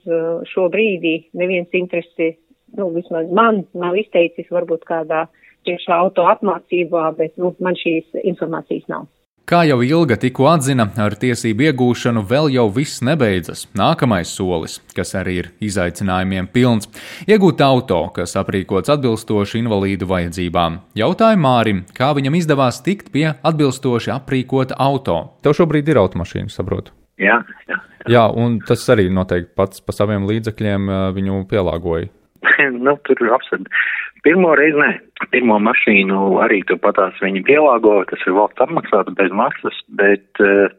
šo 0.52 0.68
brīdī 0.70 1.16
neviens 1.34 1.72
interesi, 1.74 2.36
nu, 2.78 2.90
vismaz 2.94 3.30
man 3.34 3.64
nav 3.74 3.98
izteicis, 3.98 4.50
varbūt 4.54 4.86
kādā 4.88 5.26
priekšā 5.66 5.98
auto 6.04 6.26
apmācībā, 6.30 7.10
bet, 7.18 7.34
nu, 7.38 7.54
man 7.62 7.78
šīs 7.78 8.22
informācijas 8.22 8.86
nav. 8.90 9.10
Kā 9.52 9.66
jau 9.68 9.82
Ilga 9.84 10.16
tikko 10.16 10.46
atzina, 10.48 10.86
ar 10.96 11.12
tiesību 11.20 11.66
iegūšanu 11.66 12.22
vēl 12.24 12.46
jau 12.54 12.62
viss 12.72 13.02
nebeidzas. 13.04 13.66
Nākamais 13.76 14.30
solis, 14.32 14.78
kas 14.96 15.10
arī 15.20 15.34
ir 15.42 15.48
izaicinājumiem 15.60 16.48
pilns, 16.54 16.88
iegūt 17.28 17.60
auto, 17.60 17.98
kas 18.16 18.32
aprīkots 18.40 18.88
atbilstoši 18.94 19.60
invalīdu 19.60 20.08
vajadzībām. 20.08 20.78
Jautāju 20.96 21.42
Mārim, 21.44 21.82
kā 21.92 22.14
viņam 22.16 22.38
izdevās 22.40 22.80
tikt 22.86 23.12
pie 23.12 23.26
atbilstoši 23.34 24.14
aprīkota 24.16 24.80
auto. 24.80 25.18
Tev 25.44 25.58
šobrīd 25.60 25.92
ir 25.92 26.00
automašīna, 26.00 26.48
saprotu? 26.48 26.96
Jā, 27.20 27.42
jā. 27.68 27.76
Jā, 27.76 28.08
jā 28.16 28.26
un 28.32 28.56
tas 28.64 28.88
arī 28.96 29.10
noteikti 29.12 29.52
pats 29.60 29.84
pa 29.84 29.92
saviem 29.92 30.24
līdzekļiem 30.32 30.88
viņu 31.18 31.44
pielāgoja. 31.52 32.08
nu, 32.88 32.96
tur 33.04 33.20
ir 33.20 33.36
absurdi. 33.36 33.68
Pirmo 34.22 34.52
reizi 34.58 34.78
nē. 34.78 34.90
Pirmo 35.34 35.58
mašīnu 35.62 36.18
arī 36.42 36.60
turpatās 36.66 37.18
viņi 37.22 37.42
pielāgo, 37.46 37.96
tas 38.10 38.22
ir 38.26 38.36
valsts 38.36 38.62
apmaksāta 38.62 39.14
bez 39.18 39.32
maksas, 39.34 39.78
bet 39.98 40.42
uh, 40.42 40.70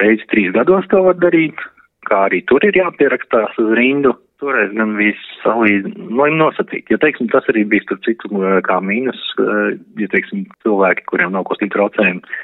reizi 0.00 0.28
trīs 0.32 0.52
gados 0.56 0.88
to 0.92 1.00
var 1.06 1.16
darīt, 1.20 1.60
kā 2.08 2.26
arī 2.28 2.42
tur 2.48 2.64
ir 2.68 2.76
jāpierakstās 2.76 3.56
uz 3.62 3.72
rindu. 3.78 4.14
Toreiz 4.42 4.72
gan 4.74 4.96
bija 4.98 5.14
salīdzinoši 5.44 6.38
nosacīt. 6.40 6.88
Ja, 6.90 6.98
teiksim, 6.98 7.28
tas 7.30 7.46
arī 7.52 7.62
bija 7.70 7.84
starp 7.84 8.02
citu 8.02 8.30
eh, 8.42 8.56
kā 8.66 8.80
mīnus, 8.82 9.20
uh, 9.38 9.76
ja, 10.00 10.08
teiksim, 10.10 10.48
cilvēki, 10.66 11.06
kuriem 11.12 11.36
nav 11.36 11.46
kustību 11.46 11.76
traucējumi, 11.76 12.40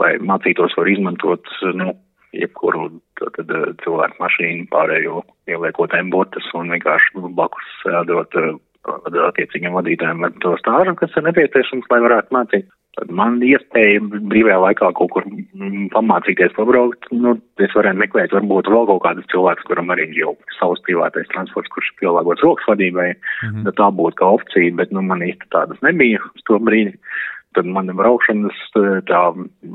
lai 0.00 0.14
mācītos 0.24 0.74
var 0.78 0.88
izmantot, 0.88 1.52
nu, 1.76 1.92
jebkuru 2.32 2.88
tad, 3.20 3.52
cilvēku 3.84 4.16
mašīnu 4.22 4.66
pārējo 4.72 5.20
ieliekot 5.52 5.92
embotas 5.98 6.48
un 6.56 6.72
vienkārši 6.72 7.26
blakus 7.36 7.68
sēdot 7.82 8.38
attiecīgiem 8.84 9.74
vadītājiem 9.76 10.24
ar 10.26 10.38
to 10.42 10.54
stāžu, 10.60 10.94
kas 10.98 11.16
ir 11.16 11.26
nepieciešams, 11.28 11.90
lai 11.90 12.00
varētu 12.06 12.34
mācīt. 12.34 12.70
Tad 12.92 13.08
man 13.16 13.38
iespēja 13.40 14.02
brīvajā 14.04 14.58
laikā 14.60 14.90
kaut 14.98 15.12
kur 15.14 15.24
mm, 15.24 15.86
pamācīties, 15.94 16.52
pabraukt, 16.58 17.06
nu, 17.14 17.38
es 17.64 17.72
varētu 17.72 18.02
meklēt 18.02 18.34
varbūt 18.36 18.68
vēl 18.68 18.88
kaut 18.90 19.00
kādus 19.06 19.28
cilvēkus, 19.32 19.64
kuram 19.70 19.88
arī 19.94 20.10
jau 20.18 20.34
savs 20.58 20.82
privātais 20.84 21.30
transports, 21.32 21.72
kurš 21.72 21.88
pielāgots 22.02 22.44
rokas 22.44 22.68
vadībai, 22.68 23.14
mm 23.14 23.54
-hmm. 23.54 23.72
tā 23.78 23.88
būtu 23.96 24.20
kā 24.20 24.28
opcija, 24.36 24.74
bet, 24.76 24.92
nu, 24.92 25.00
man 25.08 25.24
īsti 25.24 25.48
tādas 25.54 25.80
nebija 25.80 26.20
uz 26.20 26.44
to 26.44 26.60
brīdi. 26.60 26.98
Tad 27.56 27.64
mana 27.68 27.92
braukšanas 27.96 28.60
tā 29.08 29.22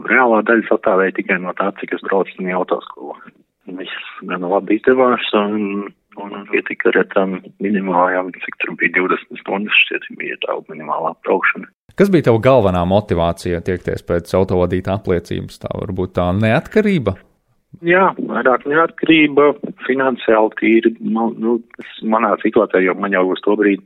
reālā 0.09 0.43
daļa 0.45 0.69
sastāvēja 0.69 1.17
tikai 1.17 1.41
no 1.41 1.53
tā, 1.57 1.71
cik 1.79 1.93
es 1.93 2.05
braucu 2.05 2.41
no 2.41 2.55
autoskolu. 2.59 3.17
Viss 3.65 4.21
gan 4.29 4.41
labi 4.41 4.77
izdevās, 4.77 5.25
un 5.33 5.89
un 6.23 6.47
pietika 6.51 6.91
ar 6.93 6.99
tām 7.13 7.37
minimālajām, 7.63 8.33
cik 8.43 8.59
tur 8.63 8.75
bija 8.79 8.95
20 8.99 9.41
stundas, 9.41 9.77
šķiet, 9.85 10.09
bija 10.19 10.39
tā 10.45 10.57
minimālā 10.71 11.13
braukšana. 11.25 11.69
Kas 11.97 12.11
bija 12.13 12.27
tava 12.27 12.41
galvenā 12.45 12.83
motivācija 12.89 13.63
tiekties 13.65 14.05
pēc 14.05 14.33
autovadītā 14.37 14.99
apliecības? 14.99 15.63
Tā 15.63 15.71
varbūt 15.73 16.13
tā 16.19 16.27
neatkarība? 16.37 17.15
Jā, 17.85 18.11
vairāk 18.17 18.63
neatkarība, 18.69 19.51
finansiāli 19.85 20.53
tīri, 20.61 20.93
nu, 21.13 21.29
nu, 21.37 21.57
manā 22.09 22.31
situācijā, 22.41 22.85
jo 22.87 22.95
man 22.97 23.13
jau 23.13 23.25
uz 23.33 23.41
to 23.45 23.53
brīdi, 23.59 23.83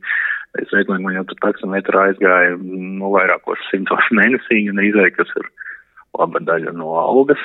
es 0.60 0.70
redzu, 0.72 0.96
man 1.02 1.16
jau 1.16 1.24
tur 1.28 1.40
taksometrā 1.44 2.06
aizgāja, 2.10 2.54
nu, 2.62 3.10
vairākos 3.12 3.60
simtos 3.70 4.08
mēnesī, 4.18 4.62
un 4.72 4.80
izēja, 4.84 5.12
kas 5.18 5.32
ir 5.40 5.50
laba 6.18 6.40
daļa 6.44 6.74
no 6.76 6.92
algas, 7.00 7.40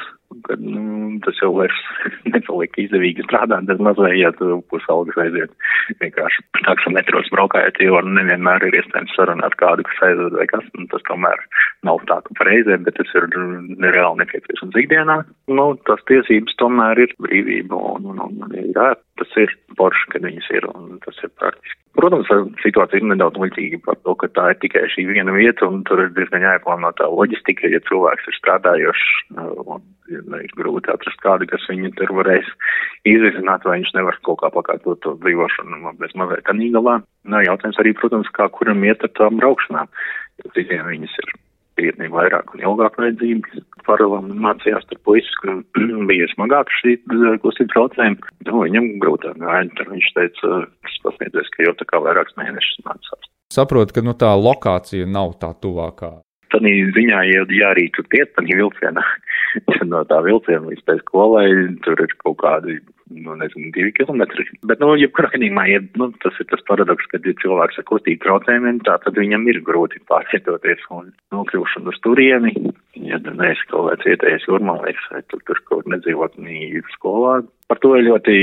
kad 0.47 0.59
nu, 0.61 1.17
tas 1.23 1.39
jau 1.41 1.53
vairs 1.55 1.77
nepalika 2.33 2.81
izdevīgi 2.83 3.23
strādāt, 3.25 3.67
tad 3.69 3.81
mazliet, 3.83 4.41
pusalgas 4.71 5.19
aiziet 5.23 5.53
vienkārši 6.01 6.43
taksometros 6.67 7.31
braukājot, 7.33 7.79
jo 7.83 8.01
nevienmēr 8.03 8.67
ir 8.67 8.79
iespējams 8.81 9.15
sarunāt 9.15 9.55
kādu, 9.61 9.87
kas 9.87 10.03
aizved 10.09 10.37
vai 10.39 10.47
kas, 10.51 10.67
un 10.77 10.89
tas 10.91 11.05
tomēr 11.07 11.43
nav 11.87 12.03
tā, 12.11 12.19
ka 12.27 12.37
pareizē, 12.41 12.79
bet 12.83 12.99
tas 12.99 13.15
ir 13.17 13.29
reāli 13.87 14.23
nepieciešams 14.23 14.79
ikdienā. 14.83 15.21
Nu, 15.47 15.69
tas 15.87 16.03
tiesības 16.11 16.59
tomēr 16.61 17.05
ir 17.07 17.15
brīvība, 17.23 17.79
un, 17.95 18.11
un, 18.13 18.23
un, 18.27 18.55
jā, 18.75 18.93
tas 19.21 19.41
ir 19.41 19.55
forši, 19.79 20.11
kad 20.13 20.27
viņas 20.27 20.53
ir, 20.59 20.71
un 20.75 20.97
tas 21.05 21.23
ir 21.23 21.33
praktiski. 21.39 21.81
Protams, 22.07 22.29
situācija 22.63 23.01
ir 23.01 23.09
nedaudz 23.09 23.35
muļķīga 23.41 23.81
par 23.83 23.97
to, 23.99 24.13
ka 24.15 24.29
tā 24.31 24.45
ir 24.53 24.59
tikai 24.61 24.85
šī 24.93 25.03
viena 25.09 25.33
vieta, 25.35 25.67
un 25.67 25.81
tur 25.83 25.99
ir 26.05 26.13
diezgan 26.15 26.45
jāieplāno 26.45 26.93
tā 26.95 27.09
loģistika, 27.11 27.67
ja 27.67 27.81
cilvēks 27.89 28.29
ir 28.31 28.37
strādājošs, 28.37 29.09
un 29.65 30.37
ir 30.39 30.53
grūti 30.55 30.93
atrast 30.93 31.19
kādu, 31.25 31.49
kas 31.51 31.67
viņu 31.67 31.91
tur 31.99 32.13
varēs 32.21 32.47
izvizināt, 33.11 33.67
vai 33.67 33.81
viņš 33.81 33.91
nevar 33.97 34.15
kaut 34.23 34.39
kā 34.39 34.53
pakārtot 34.55 35.01
to 35.03 35.17
dzīvošanu 35.25 35.97
bez 35.99 36.15
mazliet 36.15 36.47
tanīgalā. 36.47 37.01
Nā, 37.27 37.43
jautājums 37.49 37.81
arī, 37.83 37.91
protams, 37.99 38.31
kā 38.39 38.47
kuram 38.55 38.87
iet 38.87 39.03
ar 39.03 39.11
tām 39.19 39.41
braukšanām, 39.43 39.91
jo 40.39 40.55
citiem 40.55 40.87
viņas 40.87 41.19
ir 41.25 41.35
krietni 41.77 42.09
vairāk 42.11 42.53
un 42.55 42.63
ilgāk 42.65 42.97
vajadzības. 42.99 43.63
Paralēli 43.87 44.35
mācījās 44.43 44.85
tur 44.89 44.99
puisis, 45.07 45.33
kuram 45.41 45.63
bija 46.09 46.27
smagāk 46.33 46.71
šī 46.81 46.97
kustība 47.43 47.73
traucējumi. 47.75 48.35
Nu, 48.49 48.61
viņam 48.65 48.91
grūtāk 49.03 49.39
gāja, 49.41 49.65
tad 49.79 49.91
viņš 49.93 50.13
teica, 50.17 50.61
kas 50.87 51.01
pasniedzies, 51.05 51.51
ka 51.55 51.67
jau 51.67 51.75
tā 51.79 51.89
kā 51.89 52.01
vairākus 52.03 52.37
mēnešus 52.41 52.85
mācās. 52.87 53.31
Saprotu, 53.53 53.95
ka 53.95 54.03
nu, 54.03 54.17
tā 54.17 54.33
lokācija 54.35 55.07
nav 55.07 55.37
tā 55.41 55.53
tuvākā. 55.63 56.17
Tad 56.51 56.63
ziņā, 56.63 57.23
ja, 57.27 57.47
ja 57.51 57.71
arī 57.73 57.87
tur 57.95 58.07
tiek, 58.11 58.29
tad 58.35 58.47
vilcienā. 58.47 59.03
no 59.91 60.03
tā 60.07 60.19
vilciena 60.25 60.67
līdz 60.67 60.83
tai 60.87 60.97
skolai 61.01 61.47
tur 61.85 61.99
ir 62.03 62.13
kaut 62.23 62.39
kādi 62.43 62.79
nu, 63.09 63.35
nezinu, 63.39 63.71
divi 63.75 63.91
kilometri. 63.95 64.45
Bet, 64.67 64.81
nu, 64.83 64.93
jebkurā 64.99 65.31
gadījumā, 65.33 65.65
ja, 65.71 65.81
nu, 65.99 66.09
tas 66.23 66.37
ir 66.41 66.47
tas 66.51 66.63
paradoks, 66.67 67.07
ka, 67.11 67.21
ja 67.23 67.35
cilvēks 67.41 67.79
ar 67.81 67.87
kustību 67.89 68.23
traucējumiem, 68.25 68.81
tā 68.87 68.97
tad 69.03 69.19
viņam 69.19 69.47
ir 69.51 69.61
grūti 69.67 70.01
pārvietoties 70.09 70.83
un 70.95 71.11
nokļūšana 71.35 71.93
uz 71.93 72.01
turieni. 72.05 72.53
Ja 73.07 73.19
tu 73.23 73.33
neesi 73.37 73.67
kaut 73.71 73.91
kāds 73.91 74.09
vietējais 74.09 74.47
jūrmālīgs, 74.49 75.09
vai 75.13 75.23
tu 75.31 75.39
tur 75.47 75.61
kaut 75.69 75.87
nedzīvot 75.91 76.37
nī 76.41 76.81
skolā, 76.95 77.39
par 77.69 77.81
to 77.83 77.93
ir 77.97 78.07
ļoti 78.09 78.37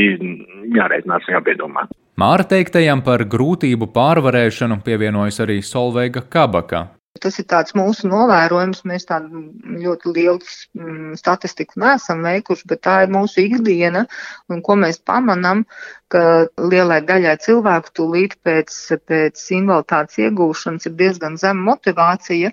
jāreizinās 0.77 1.29
un 1.29 1.39
jāpiedomā. 1.39 1.89
Māra 2.21 2.47
teiktajam 2.47 3.03
par 3.03 3.25
grūtību 3.27 3.91
pārvarēšanu 3.95 4.79
pievienojas 4.87 5.41
arī 5.43 5.59
Solveiga 5.67 6.23
Kabaka. 6.31 6.87
Tas 7.23 7.37
ir 7.39 7.47
tāds 7.47 7.77
mūsu 7.79 8.09
novērojums. 8.11 8.81
Mēs 8.91 9.07
tādu 9.07 9.45
ļoti 9.85 10.15
lielu 10.17 11.15
statistiku 11.19 11.79
neesam 11.83 12.25
veikuši, 12.27 12.67
bet 12.73 12.83
tā 12.87 12.97
ir 13.05 13.13
mūsu 13.15 13.45
ikdiena. 13.45 14.03
Un 14.51 14.65
ko 14.67 14.75
mēs 14.81 14.99
pamanām, 14.99 15.63
ka 16.11 16.25
lielai 16.59 16.99
daļai 17.07 17.37
cilvēku 17.47 17.95
tūlīt 18.01 18.35
pēc, 18.47 18.75
pēc 19.07 19.47
invaliditātes 19.61 20.19
iegūšanas 20.27 20.91
ir 20.91 20.97
diezgan 20.99 21.39
zema 21.39 21.71
motivācija, 21.71 22.51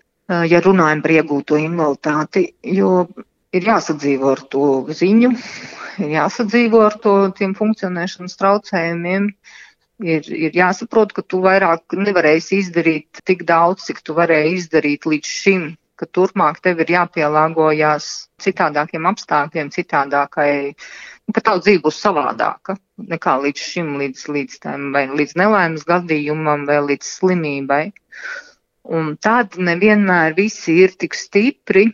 ja 0.54 0.62
runājam 0.64 1.02
par 1.02 1.16
iegūto 1.18 1.58
invaliditāti, 1.60 2.46
jo 2.78 3.08
ir 3.52 3.66
jāsadzīvo 3.68 4.30
ar 4.36 4.46
to 4.54 4.68
ziņu, 5.02 5.34
ir 6.06 6.14
jāsadzīvo 6.20 6.86
ar 6.86 7.02
to 7.02 7.16
tiem 7.38 7.58
funkcionēšanas 7.58 8.38
traucējumiem 8.40 9.32
ir, 10.04 10.28
ir 10.28 10.58
jāsaprot, 10.58 11.14
ka 11.16 11.24
tu 11.24 11.42
vairāk 11.46 11.96
nevarēsi 11.98 12.62
izdarīt 12.62 13.22
tik 13.28 13.46
daudz, 13.50 13.86
cik 13.88 14.02
tu 14.06 14.16
varēji 14.18 14.58
izdarīt 14.60 15.08
līdz 15.10 15.32
šim, 15.42 15.70
ka 16.02 16.08
turpmāk 16.10 16.60
tev 16.66 16.82
ir 16.82 16.94
jāpielāgojās 16.96 18.08
citādākiem 18.42 19.06
apstākļiem, 19.12 19.70
citādākai, 19.76 20.54
nu, 21.28 21.36
ka 21.36 21.44
tavu 21.46 21.62
dzīve 21.62 21.84
būs 21.86 22.00
savādāka 22.02 22.78
nekā 23.12 23.38
līdz 23.46 23.66
šim, 23.74 23.92
līdz, 24.02 24.26
līdz, 24.36 24.60
tam, 24.66 24.90
vai 24.96 25.06
līdz 25.10 25.38
nelaimes 25.42 25.86
gadījumam 25.90 26.66
vai 26.70 26.80
līdz 26.90 27.12
slimībai. 27.20 27.84
Un 28.98 29.14
tad 29.22 29.60
nevienmēr 29.62 30.34
visi 30.38 30.80
ir 30.82 30.98
tik 30.98 31.14
stipri, 31.18 31.92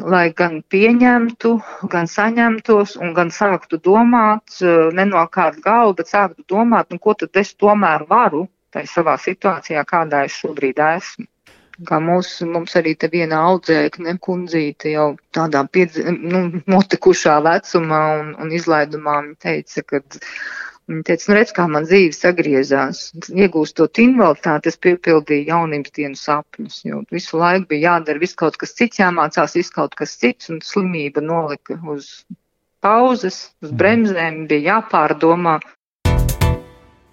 lai 0.00 0.32
gan 0.36 0.62
pieņemtu, 0.72 1.52
gan 1.92 2.08
saņemtos 2.08 2.96
un 2.96 3.12
gan 3.14 3.28
sāktu 3.30 3.78
domāt, 3.82 4.62
eh, 4.62 4.88
nenokārt 4.92 5.60
galvu, 5.60 5.96
bet 6.00 6.08
sāktu 6.08 6.44
domāt, 6.48 6.90
nu, 6.90 6.98
ko 6.98 7.14
tad 7.14 7.36
es 7.36 7.54
tomēr 7.54 8.06
varu 8.08 8.48
tajā 8.72 8.88
savā 8.88 9.18
situācijā, 9.20 9.84
kādā 9.84 10.24
es 10.24 10.32
šobrīd 10.32 10.78
esmu. 10.78 11.26
Kā 11.88 11.98
mūsu, 11.98 12.46
mums 12.46 12.76
arī 12.76 12.92
te 12.96 13.08
viena 13.08 13.40
audzēkne 13.48 14.18
kundzīte 14.20 14.92
jau 14.92 15.16
tādā 15.34 15.64
piedzi, 15.72 16.04
nu, 16.04 16.62
notikušā 16.68 17.40
vecumā 17.42 18.02
un, 18.20 18.34
un 18.38 18.52
izlaidumā 18.52 19.16
teica, 19.40 19.82
ka 19.82 20.02
Viņa 20.90 21.04
teica, 21.06 21.26
nu 21.30 21.36
redz, 21.38 21.52
kā 21.54 21.64
man 21.70 21.84
dzīve 21.86 22.14
sagriezās. 22.16 23.02
Iegūstot 23.30 24.00
invaliditāti, 24.02 24.72
es 24.72 24.80
piepildīju 24.82 25.46
jaunības 25.52 25.94
dienu 25.98 26.18
sapņus, 26.18 26.78
jo 26.88 27.02
visu 27.14 27.38
laiku 27.38 27.68
bija 27.70 27.92
jādara 27.92 28.22
viss 28.22 28.38
kaut 28.38 28.58
kas 28.60 28.74
cits, 28.78 28.98
jāmācās 28.98 29.54
viss 29.58 29.74
kaut 29.74 29.94
kas 29.98 30.16
cits, 30.18 30.50
un 30.50 30.58
slimība 30.66 31.22
nolika 31.22 31.78
uz 31.94 32.10
pauzes, 32.82 33.38
uz 33.62 33.70
bremzēm, 33.78 34.42
bija 34.50 34.76
jāpārdomā. 34.76 35.60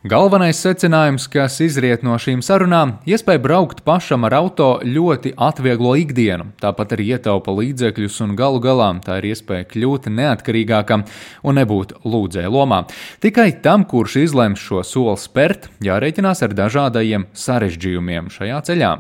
Galvenais 0.08 0.56
secinājums, 0.63 1.25
kas 1.27 1.58
izriet 1.60 2.06
no 2.08 2.13
šīm 2.15 2.39
sarunām, 2.39 2.94
iespēja 3.03 3.41
braukt 3.44 3.82
pašam 3.84 4.24
ar 4.24 4.38
auto 4.38 4.68
ļoti 4.79 5.34
atvieglo 5.36 5.91
ikdienu, 6.00 6.53
tāpat 6.63 6.94
arī 6.96 7.10
ietaupa 7.18 7.51
līdzekļus 7.51 8.22
un 8.24 8.38
galu 8.39 8.62
galā 8.63 8.88
tā 9.03 9.18
ir 9.20 9.27
iespēja 9.34 9.65
kļūt 9.74 10.08
neatkarīgākam 10.08 11.03
un 11.44 11.60
nebūt 11.60 11.91
lūdzēju 12.08 12.51
lomā. 12.53 12.86
Tikai 13.20 13.50
tam, 13.60 13.84
kurš 13.84 14.15
izlems 14.22 14.63
šo 14.63 14.86
soli 14.88 15.18
spērt, 15.20 15.68
jārēķinās 15.84 16.46
ar 16.48 16.56
dažādajiem 16.62 17.27
sarežģījumiem 17.36 18.32
šajā 18.32 18.62
ceļā. 18.72 18.94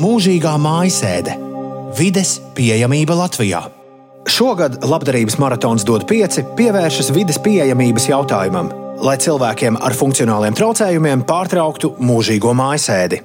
Mūžīgā 0.00 0.54
mājasēde- 0.56 1.36
vides 2.00 2.38
pieejamība 2.56 3.12
Latvijā. 3.12 3.60
Šogad 4.24 4.80
labdarības 4.80 5.36
maratons 5.36 5.84
dod 5.84 6.08
pieci 6.08 6.48
pievēršas 6.56 7.12
vides 7.12 7.36
pieejamības 7.44 8.08
jautājumam 8.08 8.85
lai 9.04 9.16
cilvēkiem 9.20 9.78
ar 9.82 9.94
funkcionāliem 9.96 10.56
traucējumiem 10.56 11.24
pārtrauktu 11.28 11.94
mūžīgo 12.00 12.54
mājasēdi. 12.56 13.22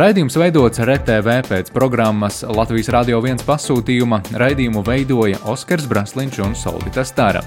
Raidījums 0.00 0.36
veidots 0.38 0.80
RTV 0.80 1.40
pēc 1.48 1.72
programmas 1.74 2.44
Latvijas 2.46 2.88
Rādio 2.94 3.18
1 3.20 3.42
pasūtījuma. 3.48 4.22
Raidījumu 4.38 4.84
veidoja 4.86 5.42
Oskars 5.50 5.88
Braslīņš 5.90 6.38
un 6.46 6.54
Solvita 6.56 7.04
Stāra. 7.04 7.42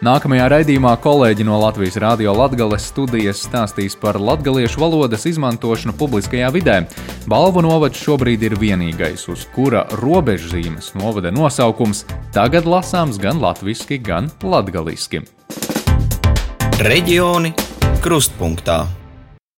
Nākamajā 0.00 0.46
raidījumā 0.48 0.94
kolēģi 1.04 1.44
no 1.44 1.58
Latvijas 1.60 1.98
Rādio 2.00 2.32
Latvijas 2.32 2.86
studijas 2.88 3.42
stāstīs 3.44 3.98
par 4.00 4.16
latviešu 4.16 4.80
valodas 4.80 5.26
izmantošanu 5.28 5.92
publiskajā 6.00 6.48
vidē. 6.54 6.76
Balvu 7.28 7.60
novads 7.66 8.00
šobrīd 8.00 8.46
ir 8.48 8.56
vienīgais, 8.62 9.26
uz 9.28 9.44
kura 9.52 9.82
robežzīmes 10.00 10.94
novada 10.96 11.34
nosaukums 11.34 12.06
tagad 12.32 12.64
lasāms 12.64 13.20
gan 13.20 13.44
latviešu, 13.44 14.00
gan 14.06 14.32
latviešu. 14.40 15.39
Reģioni 16.80 17.52
krustpunktā. 18.00 18.99